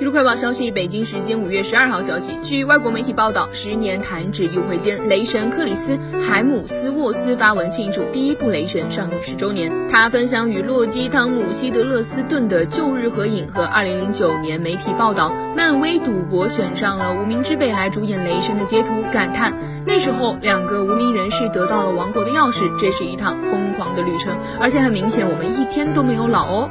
[0.00, 9.70] 记录快报消息北京时间五月十二号消息据外国媒体报道十年弹指一挥间雷神克里斯海姆斯沃斯发文庆祝第一部雷神上映十周年。
[9.90, 15.30] 他分享与洛基汤姆希德勒斯顿的旧日合影和二零零九年媒体报道。
[15.54, 19.52] 漫威赌博选上了无名之辈来主演雷神的截图感叹
[19.84, 26.70] 那时候两个无名人士得到了王国的钥匙这是一趟疯狂的旅程而且很明显我们一天都没有老哦。